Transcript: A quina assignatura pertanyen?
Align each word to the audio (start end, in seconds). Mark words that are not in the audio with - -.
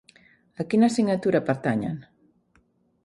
A 0.61 0.63
quina 0.71 0.89
assignatura 0.93 1.43
pertanyen? 1.51 1.97